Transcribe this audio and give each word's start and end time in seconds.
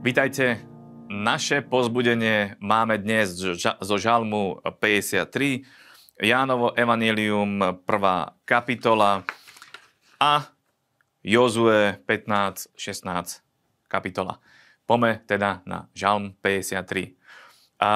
Vítajte. 0.00 0.64
Naše 1.12 1.60
pozbudenie 1.60 2.56
máme 2.56 2.96
dnes 2.96 3.36
zo 3.60 3.96
žalmu 4.00 4.56
53, 4.64 5.28
Jánovo 6.24 6.72
Evangelium 6.72 7.84
1. 7.84 7.84
kapitola 8.48 9.28
a 10.16 10.48
Jozue 11.20 12.00
15, 12.08 12.72
16 12.72 13.44
kapitola. 13.92 14.40
Pome 14.88 15.20
teda 15.28 15.60
na 15.68 15.92
žalm 15.92 16.32
53. 16.40 17.20
A 17.84 17.90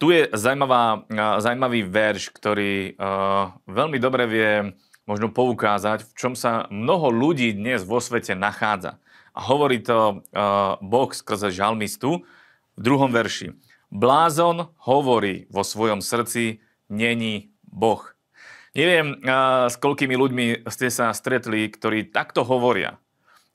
tu 0.00 0.08
je 0.08 0.32
zaujímavá, 0.32 1.04
zaujímavý 1.36 1.84
verš, 1.84 2.32
ktorý 2.32 2.96
uh, 2.96 3.52
veľmi 3.68 4.00
dobre 4.00 4.24
vie 4.24 4.72
možno 5.04 5.28
poukázať, 5.28 6.08
v 6.08 6.12
čom 6.16 6.32
sa 6.32 6.64
mnoho 6.72 7.12
ľudí 7.12 7.52
dnes 7.52 7.84
vo 7.84 8.00
svete 8.00 8.32
nachádza. 8.32 8.96
A 9.32 9.40
hovorí 9.48 9.80
to 9.80 10.20
uh, 10.20 10.76
Boh 10.84 11.10
skrze 11.12 11.48
žalmistu 11.52 12.24
v 12.76 12.80
druhom 12.80 13.08
verši. 13.08 13.56
Blázon 13.92 14.72
hovorí 14.84 15.48
vo 15.48 15.64
svojom 15.64 16.04
srdci, 16.04 16.60
není 16.92 17.52
Boh. 17.64 18.04
Neviem, 18.72 19.20
uh, 19.20 19.68
s 19.68 19.76
koľkými 19.80 20.16
ľuďmi 20.16 20.46
ste 20.68 20.88
sa 20.92 21.12
stretli, 21.16 21.68
ktorí 21.68 22.12
takto 22.12 22.44
hovoria. 22.44 23.00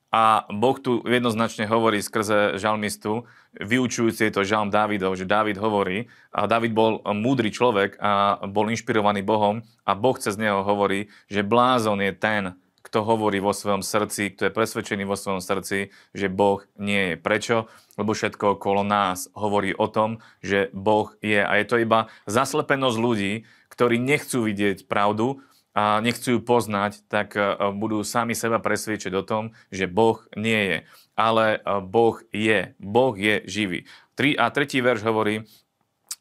A 0.08 0.48
Boh 0.48 0.80
tu 0.80 1.04
jednoznačne 1.04 1.68
hovorí 1.68 2.00
skrze 2.00 2.56
žalmistu, 2.56 3.28
vyučujúci 3.60 4.32
to 4.32 4.40
žalm 4.40 4.72
Dávidov, 4.72 5.20
že 5.20 5.28
Dávid 5.28 5.60
hovorí, 5.60 6.08
a 6.32 6.48
Dávid 6.48 6.72
bol 6.72 7.04
múdry 7.04 7.52
človek 7.52 8.00
a 8.00 8.40
bol 8.48 8.72
inšpirovaný 8.72 9.20
Bohom 9.20 9.60
a 9.84 9.92
Boh 9.92 10.16
cez 10.16 10.40
neho 10.40 10.64
hovorí, 10.64 11.12
že 11.28 11.44
blázon 11.44 12.00
je 12.00 12.12
ten, 12.16 12.56
kto 12.88 13.04
hovorí 13.04 13.38
vo 13.38 13.52
svojom 13.52 13.84
srdci, 13.84 14.32
kto 14.32 14.48
je 14.48 14.56
presvedčený 14.56 15.04
vo 15.04 15.14
svojom 15.14 15.44
srdci, 15.44 15.92
že 16.16 16.32
Boh 16.32 16.64
nie 16.80 17.12
je. 17.12 17.14
Prečo? 17.20 17.68
Lebo 18.00 18.16
všetko 18.16 18.56
okolo 18.56 18.80
nás 18.80 19.28
hovorí 19.36 19.76
o 19.76 19.92
tom, 19.92 20.24
že 20.40 20.72
Boh 20.72 21.12
je. 21.20 21.44
A 21.44 21.60
je 21.60 21.66
to 21.68 21.76
iba 21.76 22.08
zaslepenosť 22.24 22.96
ľudí, 22.96 23.32
ktorí 23.68 24.00
nechcú 24.00 24.48
vidieť 24.48 24.88
pravdu 24.88 25.44
a 25.76 26.00
nechcú 26.02 26.34
ju 26.34 26.40
poznať, 26.42 27.06
tak 27.06 27.38
e, 27.38 27.54
budú 27.76 28.02
sami 28.02 28.34
seba 28.34 28.58
presvedčiť 28.58 29.12
o 29.14 29.22
tom, 29.22 29.54
že 29.70 29.86
Boh 29.86 30.24
nie 30.34 30.58
je. 30.58 30.78
Ale 31.14 31.44
e, 31.54 31.78
Boh 31.84 32.18
je. 32.34 32.74
Boh 32.82 33.14
je 33.14 33.44
živý. 33.46 33.86
3 34.18 34.34
a 34.34 34.50
tretí 34.50 34.82
verš 34.82 35.06
hovorí, 35.06 35.46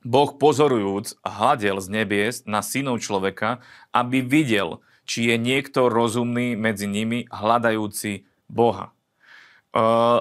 Boh 0.05 0.29
pozorujúc 0.37 1.17
hľadel 1.25 1.81
z 1.81 1.87
nebies 1.89 2.35
na 2.45 2.61
synov 2.61 3.01
človeka, 3.01 3.65
aby 3.89 4.21
videl, 4.21 4.85
či 5.07 5.31
je 5.31 5.39
niekto 5.39 5.87
rozumný 5.87 6.59
medzi 6.59 6.85
nimi, 6.85 7.25
hľadajúci 7.31 8.27
Boha. 8.51 8.91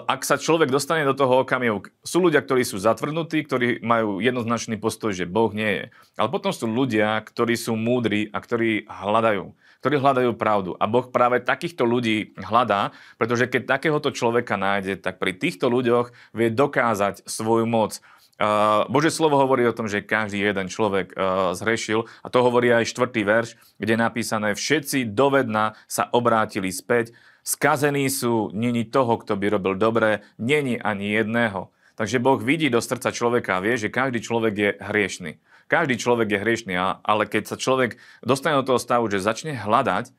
Ak 0.05 0.21
sa 0.27 0.37
človek 0.37 0.69
dostane 0.69 1.07
do 1.09 1.17
toho 1.17 1.41
okamihu, 1.41 1.81
sú 2.05 2.21
ľudia, 2.21 2.45
ktorí 2.45 2.61
sú 2.61 2.77
zatvrdnutí, 2.77 3.41
ktorí 3.47 3.81
majú 3.81 4.21
jednoznačný 4.21 4.77
postoj, 4.77 5.17
že 5.17 5.25
Boh 5.25 5.49
nie 5.49 5.71
je. 5.81 5.85
Ale 6.21 6.29
potom 6.29 6.53
sú 6.53 6.69
ľudia, 6.69 7.25
ktorí 7.25 7.57
sú 7.57 7.73
múdri 7.73 8.29
a 8.37 8.39
ktorí 8.43 8.85
hľadajú, 8.85 9.57
ktorí 9.81 9.95
hľadajú 9.97 10.31
pravdu. 10.37 10.77
A 10.77 10.85
Boh 10.85 11.09
práve 11.09 11.41
takýchto 11.41 11.89
ľudí 11.89 12.37
hľadá, 12.37 12.93
pretože 13.17 13.49
keď 13.49 13.81
takéhoto 13.81 14.13
človeka 14.13 14.61
nájde, 14.61 15.01
tak 15.01 15.17
pri 15.17 15.33
týchto 15.33 15.73
ľuďoch 15.73 16.13
vie 16.37 16.53
dokázať 16.53 17.25
svoju 17.25 17.65
moc, 17.65 18.05
Bože 18.93 19.09
slovo 19.09 19.41
hovorí 19.41 19.65
o 19.65 19.73
tom, 19.73 19.89
že 19.89 20.05
každý 20.05 20.45
jeden 20.45 20.69
človek 20.69 21.17
zhrešil 21.57 22.05
a 22.21 22.29
to 22.29 22.45
hovorí 22.45 22.69
aj 22.69 22.85
štvrtý 22.93 23.25
verš, 23.25 23.57
kde 23.81 23.97
je 23.97 24.05
napísané 24.05 24.49
všetci 24.53 25.09
dovedna 25.09 25.73
sa 25.89 26.13
obrátili 26.13 26.69
späť, 26.69 27.17
skazení 27.41 28.05
sú, 28.13 28.53
není 28.53 28.85
toho, 28.85 29.17
kto 29.17 29.41
by 29.41 29.57
robil 29.57 29.75
dobre, 29.81 30.21
není 30.37 30.77
ani 30.77 31.17
jedného. 31.17 31.73
Takže 31.97 32.21
Boh 32.21 32.37
vidí 32.37 32.69
do 32.69 32.85
srdca 32.85 33.09
človeka 33.09 33.57
a 33.57 33.65
vie, 33.65 33.81
že 33.81 33.89
každý 33.89 34.21
človek 34.21 34.55
je 34.55 34.71
hriešný. 34.85 35.41
Každý 35.65 35.97
človek 35.97 36.29
je 36.29 36.43
hriešný, 36.45 36.75
ale 37.01 37.25
keď 37.25 37.43
sa 37.49 37.57
človek 37.57 37.97
dostane 38.21 38.61
do 38.61 38.69
toho 38.69 38.77
stavu, 38.77 39.09
že 39.09 39.25
začne 39.25 39.57
hľadať, 39.57 40.13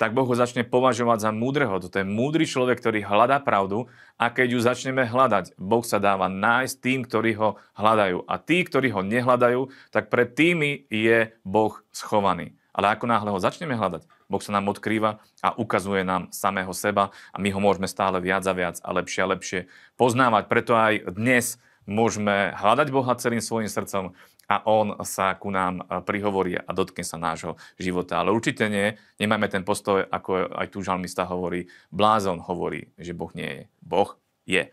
tak 0.00 0.16
Boh 0.16 0.24
ho 0.24 0.32
začne 0.32 0.64
považovať 0.64 1.28
za 1.28 1.30
múdreho. 1.30 1.76
Toto 1.76 2.00
je 2.00 2.08
múdry 2.08 2.48
človek, 2.48 2.80
ktorý 2.80 3.04
hľadá 3.04 3.36
pravdu 3.44 3.84
a 4.16 4.32
keď 4.32 4.56
ju 4.56 4.60
začneme 4.64 5.04
hľadať, 5.04 5.60
Boh 5.60 5.84
sa 5.84 6.00
dáva 6.00 6.32
nájsť 6.32 6.74
tým, 6.80 7.04
ktorí 7.04 7.36
ho 7.36 7.60
hľadajú. 7.76 8.24
A 8.24 8.40
tí, 8.40 8.64
ktorí 8.64 8.96
ho 8.96 9.04
nehľadajú, 9.04 9.68
tak 9.92 10.08
pred 10.08 10.32
tými 10.32 10.88
je 10.88 11.36
Boh 11.44 11.76
schovaný. 11.92 12.56
Ale 12.72 12.96
ako 12.96 13.04
náhle 13.12 13.28
ho 13.28 13.36
začneme 13.36 13.76
hľadať, 13.76 14.08
Boh 14.24 14.40
sa 14.40 14.56
nám 14.56 14.72
odkrýva 14.72 15.20
a 15.44 15.52
ukazuje 15.60 16.00
nám 16.00 16.32
samého 16.32 16.72
seba 16.72 17.12
a 17.28 17.36
my 17.36 17.52
ho 17.52 17.60
môžeme 17.60 17.84
stále 17.84 18.16
viac 18.24 18.46
a 18.48 18.56
viac 18.56 18.80
a 18.80 18.90
lepšie 18.96 19.20
a 19.20 19.30
lepšie 19.36 19.60
poznávať. 20.00 20.48
Preto 20.48 20.80
aj 20.80 21.12
dnes 21.12 21.60
môžeme 21.90 22.54
hľadať 22.54 22.88
Boha 22.94 23.18
celým 23.18 23.42
svojim 23.42 23.66
srdcom 23.66 24.14
a 24.46 24.56
on 24.66 24.94
sa 25.02 25.34
ku 25.34 25.50
nám 25.50 25.82
prihovorí 26.06 26.54
a 26.54 26.70
dotkne 26.70 27.02
sa 27.02 27.18
nášho 27.18 27.58
života. 27.78 28.22
Ale 28.22 28.30
určite 28.30 28.70
nie, 28.70 28.94
nemáme 29.18 29.50
ten 29.50 29.66
postoj, 29.66 30.06
ako 30.06 30.54
aj 30.54 30.70
tu 30.70 30.86
žalmista 30.86 31.26
hovorí, 31.26 31.66
blázon 31.90 32.38
hovorí, 32.46 32.94
že 32.94 33.10
Boh 33.10 33.30
nie 33.34 33.50
je. 33.50 33.62
Boh 33.82 34.14
je. 34.46 34.70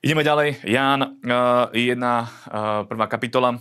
Ideme 0.00 0.26
ďalej. 0.26 0.64
Ján, 0.64 1.22
jedna 1.76 2.26
prvá 2.90 3.06
kapitola, 3.06 3.60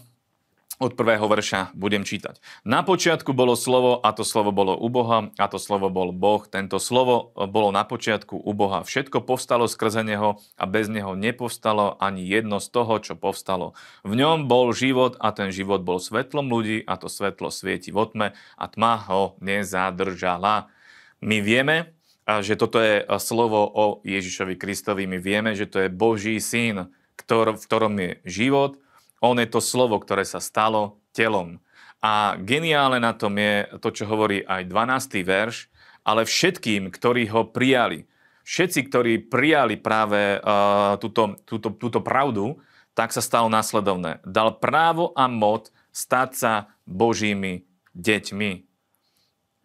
od 0.80 0.96
prvého 0.96 1.28
verša 1.28 1.76
budem 1.76 2.08
čítať. 2.08 2.40
Na 2.64 2.88
počiatku 2.88 3.36
bolo 3.36 3.60
slovo 3.60 4.00
a 4.00 4.16
to 4.16 4.24
slovo 4.24 4.56
bolo 4.56 4.80
u 4.80 4.88
Boha 4.88 5.28
a 5.36 5.46
to 5.52 5.60
slovo 5.60 5.92
bol 5.92 6.16
Boh. 6.16 6.48
Tento 6.48 6.80
slovo 6.80 7.36
bolo 7.36 7.76
na 7.76 7.84
počiatku 7.84 8.40
u 8.40 8.52
Boha. 8.56 8.88
Všetko 8.88 9.28
povstalo 9.28 9.68
skrze 9.68 10.08
Neho 10.08 10.40
a 10.56 10.64
bez 10.64 10.88
Neho 10.88 11.20
nepovstalo 11.20 12.00
ani 12.00 12.24
jedno 12.24 12.64
z 12.64 12.72
toho, 12.72 12.96
čo 13.04 13.20
povstalo. 13.20 13.76
V 14.08 14.16
ňom 14.16 14.48
bol 14.48 14.72
život 14.72 15.20
a 15.20 15.36
ten 15.36 15.52
život 15.52 15.84
bol 15.84 16.00
svetlom 16.00 16.48
ľudí 16.48 16.88
a 16.88 16.96
to 16.96 17.12
svetlo 17.12 17.52
svieti 17.52 17.92
v 17.92 18.00
otme 18.00 18.28
a 18.56 18.66
tma 18.72 19.04
ho 19.12 19.36
nezadržala. 19.44 20.72
My 21.20 21.44
vieme, 21.44 21.92
že 22.24 22.56
toto 22.56 22.80
je 22.80 23.04
slovo 23.20 23.68
o 23.68 23.86
Ježišovi 24.08 24.56
Kristovi. 24.56 25.04
My 25.12 25.20
vieme, 25.20 25.60
že 25.60 25.68
to 25.68 25.84
je 25.84 25.92
Boží 25.92 26.40
syn, 26.40 26.88
v 27.20 27.60
ktorom 27.68 27.96
je 28.00 28.24
život, 28.24 28.80
on 29.20 29.40
je 29.40 29.48
to 29.48 29.60
slovo, 29.60 30.00
ktoré 30.00 30.24
sa 30.24 30.40
stalo 30.40 31.00
telom. 31.12 31.60
A 32.00 32.40
geniálne 32.40 33.04
na 33.04 33.12
tom 33.12 33.36
je 33.36 33.68
to, 33.84 33.92
čo 33.92 34.08
hovorí 34.08 34.40
aj 34.48 34.72
12. 34.72 35.20
verš, 35.28 35.68
ale 36.08 36.24
všetkým, 36.24 36.88
ktorí 36.90 37.28
ho 37.28 37.52
prijali, 37.52 38.08
všetci, 38.48 38.80
ktorí 38.88 39.14
prijali 39.28 39.76
práve 39.76 40.40
uh, 40.40 40.96
túto, 40.98 41.38
túto, 41.44 41.70
túto 41.76 42.00
pravdu, 42.00 42.58
tak 42.96 43.12
sa 43.12 43.22
stalo 43.22 43.52
následovné. 43.52 44.24
Dal 44.26 44.58
právo 44.58 45.12
a 45.14 45.28
moc 45.30 45.70
stať 45.92 46.30
sa 46.34 46.54
Božími 46.88 47.68
deťmi. 47.94 48.52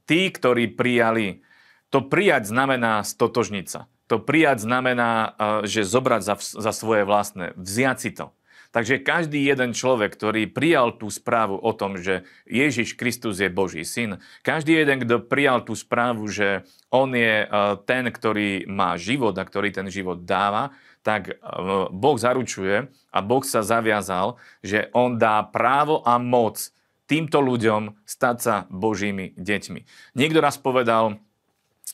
Tí, 0.05 0.21
ktorí 0.29 0.77
prijali, 0.77 1.41
to 1.89 2.05
prijať 2.05 2.51
znamená 2.51 3.01
stotožniť 3.07 3.67
sa. 3.71 3.89
To 4.13 4.21
prijať 4.21 4.67
znamená, 4.67 5.33
uh, 5.33 5.65
že 5.65 5.87
zobrať 5.87 6.23
za, 6.27 6.37
za 6.43 6.73
svoje 6.75 7.07
vlastné, 7.07 7.55
vziať 7.57 7.99
si 8.03 8.11
to. 8.13 8.35
Takže 8.75 9.07
každý 9.07 9.47
jeden 9.47 9.71
človek, 9.71 10.19
ktorý 10.19 10.51
prijal 10.51 10.99
tú 10.99 11.07
správu 11.07 11.55
o 11.55 11.71
tom, 11.71 11.95
že 11.95 12.27
Ježiš 12.43 12.99
Kristus 12.99 13.39
je 13.39 13.47
Boží 13.47 13.87
syn, 13.87 14.19
každý 14.43 14.83
jeden, 14.83 14.99
kto 15.07 15.23
prijal 15.23 15.63
tú 15.63 15.79
správu, 15.79 16.27
že 16.27 16.67
on 16.91 17.15
je 17.15 17.47
e, 17.47 17.49
ten, 17.87 18.11
ktorý 18.11 18.67
má 18.67 18.99
život 18.99 19.39
a 19.39 19.47
ktorý 19.47 19.71
ten 19.71 19.87
život 19.87 20.27
dáva, 20.27 20.75
tak 21.07 21.31
e, 21.31 21.35
Boh 21.95 22.19
zaručuje 22.19 22.91
a 23.15 23.19
Boh 23.23 23.47
sa 23.47 23.63
zaviazal, 23.63 24.43
že 24.59 24.91
on 24.91 25.23
dá 25.23 25.39
právo 25.47 26.03
a 26.03 26.19
moc 26.19 26.59
týmto 27.07 27.39
ľuďom 27.39 28.03
stať 28.03 28.37
sa 28.43 28.55
Božími 28.75 29.39
deťmi. 29.39 29.81
Niekto 30.19 30.43
raz 30.43 30.59
povedal, 30.59 31.23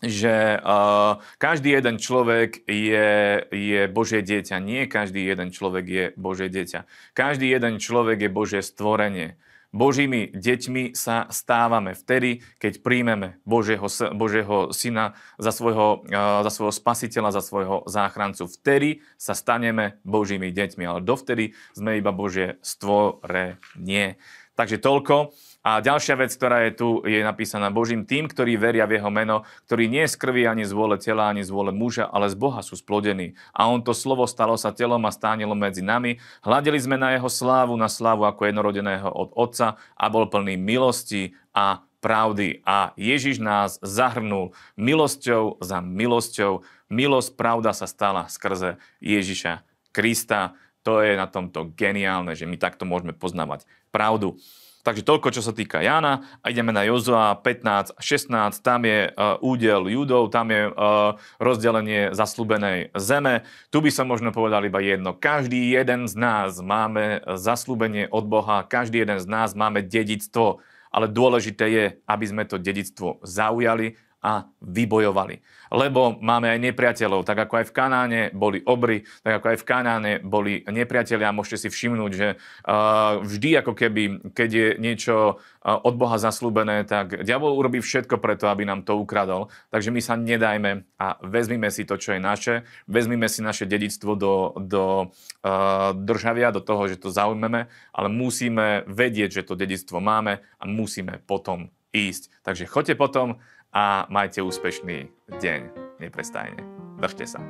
že 0.00 0.56
uh, 0.56 1.21
každý 1.37 1.77
jeden 1.77 2.01
človek 2.01 2.65
je, 2.65 3.45
je 3.53 3.80
Božie 3.92 4.25
dieťa. 4.25 4.57
Nie 4.59 4.89
každý 4.89 5.21
jeden 5.21 5.53
človek 5.53 5.84
je 5.84 6.04
Božie 6.16 6.48
dieťa. 6.48 6.89
Každý 7.13 7.53
jeden 7.53 7.77
človek 7.77 8.25
je 8.25 8.30
Božie 8.33 8.60
stvorenie. 8.65 9.36
Božími 9.71 10.34
deťmi 10.34 10.98
sa 10.98 11.30
stávame 11.30 11.95
vtedy, 11.95 12.42
keď 12.59 12.83
príjmeme 12.83 13.39
Božieho, 13.47 13.86
Božieho 14.19 14.75
syna 14.75 15.15
za 15.39 15.54
svojho, 15.54 16.03
uh, 16.10 16.42
za 16.42 16.51
svojho 16.51 16.75
spasiteľa, 16.75 17.36
za 17.36 17.42
svojho 17.45 17.86
záchrancu. 17.86 18.51
Vtedy 18.51 19.04
sa 19.15 19.36
staneme 19.36 20.01
Božími 20.03 20.51
deťmi, 20.51 20.83
ale 20.89 21.04
dovtedy 21.04 21.54
sme 21.77 22.01
iba 22.01 22.10
Božie 22.10 22.59
stvorenie. 22.65 24.19
Takže 24.60 24.77
toľko. 24.77 25.33
A 25.65 25.80
ďalšia 25.80 26.21
vec, 26.21 26.36
ktorá 26.36 26.68
je 26.68 26.72
tu, 26.77 26.89
je 27.09 27.24
napísaná 27.24 27.72
Božím 27.72 28.04
tým, 28.04 28.28
ktorí 28.28 28.60
veria 28.60 28.84
v 28.84 29.01
jeho 29.01 29.09
meno, 29.09 29.48
ktorí 29.65 29.89
nie 29.89 30.04
z 30.04 30.21
krvi 30.21 30.45
ani 30.45 30.68
z 30.68 30.77
vôle 30.77 31.01
tela, 31.01 31.33
ani 31.33 31.41
z 31.41 31.48
vôle 31.48 31.72
muža, 31.72 32.04
ale 32.04 32.28
z 32.28 32.36
Boha 32.36 32.60
sú 32.60 32.77
splodení. 32.77 33.41
A 33.57 33.72
on 33.72 33.80
to 33.80 33.97
slovo 33.97 34.28
stalo 34.28 34.60
sa 34.60 34.68
telom 34.68 35.01
a 35.09 35.12
stánilo 35.16 35.57
medzi 35.57 35.80
nami. 35.80 36.21
Hľadeli 36.45 36.77
sme 36.77 37.01
na 37.01 37.16
jeho 37.16 37.33
slávu, 37.33 37.72
na 37.80 37.89
slávu 37.89 38.28
ako 38.28 38.53
jednorodeného 38.53 39.09
od 39.09 39.33
Otca 39.33 39.80
a 39.97 40.04
bol 40.12 40.28
plný 40.28 40.60
milosti 40.60 41.33
a 41.56 41.80
pravdy. 42.04 42.60
A 42.68 42.92
Ježiš 43.01 43.41
nás 43.41 43.80
zahrnul 43.80 44.53
milosťou 44.77 45.56
za 45.65 45.80
milosťou. 45.80 46.68
Milosť, 46.92 47.33
pravda 47.33 47.72
sa 47.72 47.89
stala 47.89 48.28
skrze 48.28 48.77
Ježiša 49.01 49.65
Krista. 49.92 50.53
To 50.84 51.04
je 51.04 51.12
na 51.16 51.28
tomto 51.28 51.77
geniálne, 51.77 52.32
že 52.32 52.48
my 52.48 52.56
takto 52.56 52.88
môžeme 52.88 53.12
poznávať 53.12 53.68
pravdu. 53.92 54.41
Takže 54.80 55.04
toľko, 55.04 55.28
čo 55.28 55.44
sa 55.44 55.53
týka 55.53 55.84
Jana. 55.84 56.24
A 56.41 56.48
ideme 56.48 56.72
na 56.72 56.88
Jozua 56.88 57.36
15 57.36 57.92
a 57.92 58.00
16. 58.00 58.65
Tam 58.65 58.80
je 58.80 59.12
uh, 59.12 59.36
údel 59.44 59.92
Judov, 59.92 60.32
tam 60.32 60.48
je 60.48 60.72
uh, 60.72 61.21
rozdelenie 61.36 62.16
zaslúbenej 62.16 62.88
zeme. 62.97 63.44
Tu 63.68 63.84
by 63.84 63.92
som 63.92 64.09
možno 64.09 64.32
povedal 64.32 64.65
iba 64.65 64.80
jedno. 64.80 65.12
Každý 65.12 65.77
jeden 65.77 66.09
z 66.09 66.16
nás 66.16 66.65
máme 66.65 67.21
zaslúbenie 67.36 68.09
od 68.09 68.24
Boha, 68.24 68.65
každý 68.65 69.04
jeden 69.04 69.21
z 69.21 69.28
nás 69.28 69.53
máme 69.53 69.84
dedictvo, 69.84 70.65
ale 70.88 71.12
dôležité 71.12 71.65
je, 71.68 71.84
aby 72.09 72.24
sme 72.24 72.48
to 72.48 72.56
dedictvo 72.56 73.21
zaujali 73.21 74.00
a 74.21 74.45
vybojovali. 74.61 75.41
Lebo 75.72 76.21
máme 76.21 76.53
aj 76.53 76.61
nepriateľov, 76.61 77.25
tak 77.25 77.47
ako 77.47 77.63
aj 77.63 77.67
v 77.71 77.75
Kanáne 77.75 78.21
boli 78.37 78.61
obry, 78.61 79.07
tak 79.25 79.41
ako 79.41 79.47
aj 79.49 79.59
v 79.63 79.67
Kanáne 79.67 80.13
boli 80.21 80.61
nepriatelia. 80.69 81.33
Môžete 81.33 81.65
si 81.65 81.69
všimnúť, 81.72 82.13
že 82.13 82.28
vždy 83.25 83.51
ako 83.65 83.72
keby, 83.72 84.34
keď 84.37 84.51
je 84.51 84.69
niečo 84.77 85.41
od 85.65 85.95
Boha 85.97 86.21
zaslúbené, 86.21 86.84
tak 86.84 87.25
diabol 87.25 87.57
urobí 87.57 87.81
všetko 87.81 88.21
preto, 88.21 88.51
aby 88.53 88.69
nám 88.69 88.84
to 88.84 88.99
ukradol. 88.99 89.49
Takže 89.72 89.89
my 89.89 90.01
sa 90.05 90.21
nedajme 90.21 90.84
a 91.01 91.16
vezmime 91.25 91.73
si 91.73 91.89
to, 91.89 91.97
čo 91.97 92.13
je 92.13 92.21
naše, 92.21 92.55
vezmime 92.84 93.31
si 93.31 93.41
naše 93.41 93.65
dedictvo 93.65 94.19
do, 94.19 94.34
do 94.59 95.15
državia, 95.97 96.53
do 96.53 96.61
toho, 96.61 96.93
že 96.93 97.01
to 97.01 97.09
zaujmeme, 97.09 97.73
ale 97.97 98.09
musíme 98.13 98.84
vedieť, 98.84 99.41
že 99.41 99.47
to 99.49 99.57
dedictvo 99.57 100.03
máme 100.03 100.45
a 100.61 100.65
musíme 100.69 101.25
potom 101.25 101.73
ísť. 101.95 102.31
Takže 102.42 102.71
choďte 102.71 102.95
potom 102.98 103.39
a 103.71 104.07
majte 104.10 104.42
úspešný 104.42 105.10
deň. 105.39 105.60
Neprestajne. 106.03 106.63
Držte 106.98 107.39
sa. 107.39 107.41